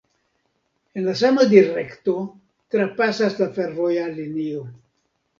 [0.99, 2.15] En la sama direkto
[2.75, 4.63] trapasas la fervoja linio.